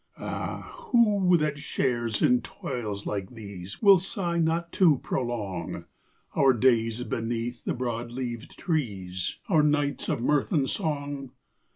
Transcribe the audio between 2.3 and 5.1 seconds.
toils like these Will sigh not to